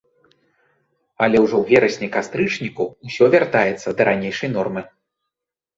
Але 1.25 1.37
ўжо 1.45 1.55
ў 1.59 1.63
верасні-кастрычніку 1.73 2.83
ўсё 3.07 3.25
вяртаецца 3.37 3.89
да 4.01 4.13
ранейшай 4.13 4.49
нормы. 4.57 4.81